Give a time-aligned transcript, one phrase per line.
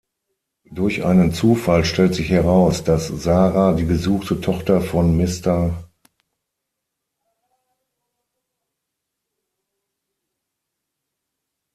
[0.71, 5.75] Durch einen Zufall stellt sich heraus, dass Sara die gesuchte Tochter von Mr.